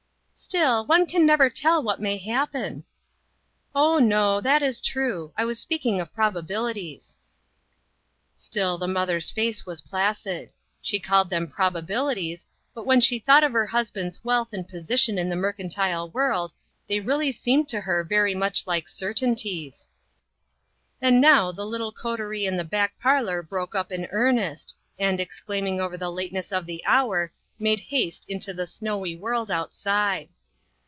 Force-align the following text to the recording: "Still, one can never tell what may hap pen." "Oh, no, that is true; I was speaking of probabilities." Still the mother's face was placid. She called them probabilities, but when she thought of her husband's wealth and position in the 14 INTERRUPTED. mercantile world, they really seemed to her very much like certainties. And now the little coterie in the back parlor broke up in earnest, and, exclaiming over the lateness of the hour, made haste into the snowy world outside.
"Still, 0.51 0.87
one 0.87 1.05
can 1.05 1.23
never 1.23 1.51
tell 1.51 1.83
what 1.83 2.01
may 2.01 2.17
hap 2.17 2.53
pen." 2.53 2.83
"Oh, 3.75 3.99
no, 3.99 4.41
that 4.41 4.63
is 4.63 4.81
true; 4.81 5.31
I 5.37 5.45
was 5.45 5.59
speaking 5.59 6.01
of 6.01 6.11
probabilities." 6.15 7.15
Still 8.33 8.79
the 8.79 8.87
mother's 8.87 9.29
face 9.29 9.67
was 9.67 9.81
placid. 9.81 10.51
She 10.81 10.99
called 10.99 11.29
them 11.29 11.47
probabilities, 11.47 12.47
but 12.73 12.87
when 12.87 12.99
she 13.01 13.19
thought 13.19 13.43
of 13.43 13.51
her 13.51 13.67
husband's 13.67 14.23
wealth 14.25 14.51
and 14.51 14.67
position 14.67 15.19
in 15.19 15.29
the 15.29 15.35
14 15.35 15.35
INTERRUPTED. 15.35 15.41
mercantile 15.67 16.09
world, 16.09 16.53
they 16.87 16.99
really 16.99 17.31
seemed 17.31 17.69
to 17.69 17.81
her 17.81 18.03
very 18.03 18.33
much 18.33 18.65
like 18.65 18.87
certainties. 18.87 19.89
And 20.99 21.21
now 21.21 21.51
the 21.51 21.67
little 21.67 21.91
coterie 21.91 22.47
in 22.47 22.57
the 22.57 22.63
back 22.63 22.99
parlor 22.99 23.43
broke 23.43 23.75
up 23.75 23.91
in 23.91 24.07
earnest, 24.11 24.75
and, 24.97 25.19
exclaiming 25.19 25.79
over 25.79 25.97
the 25.97 26.09
lateness 26.11 26.51
of 26.51 26.65
the 26.65 26.83
hour, 26.87 27.31
made 27.59 27.79
haste 27.79 28.25
into 28.27 28.51
the 28.55 28.65
snowy 28.65 29.15
world 29.15 29.51
outside. 29.51 30.27